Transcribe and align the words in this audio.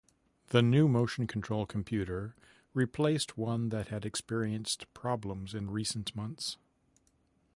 The 0.47 0.63
new 0.63 0.87
motion 0.87 1.27
control 1.27 1.67
computer 1.67 2.33
replaced 2.73 3.37
one 3.37 3.69
that 3.69 3.89
had 3.89 4.03
experienced 4.03 4.91
problems 4.95 5.53
in 5.53 5.69
recent 5.69 6.15
months. 6.15 6.57